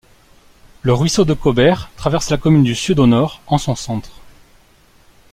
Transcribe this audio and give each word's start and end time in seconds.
Le 0.81 0.93
ruisseau 0.95 1.25
de 1.25 1.35
Caubère 1.35 1.91
traverse 1.95 2.31
la 2.31 2.37
commune 2.39 2.63
du 2.63 2.73
sud 2.73 2.97
au 2.97 3.05
nord 3.05 3.39
en 3.45 3.59
son 3.59 3.75
centre. 3.75 4.09